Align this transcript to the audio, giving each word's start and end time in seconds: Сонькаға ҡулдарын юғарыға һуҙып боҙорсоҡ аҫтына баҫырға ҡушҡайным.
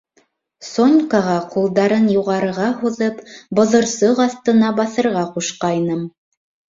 Сонькаға 0.69 1.35
ҡулдарын 1.55 2.07
юғарыға 2.15 2.71
һуҙып 2.79 3.21
боҙорсоҡ 3.61 4.23
аҫтына 4.27 4.73
баҫырға 4.81 5.27
ҡушҡайным. 5.37 6.03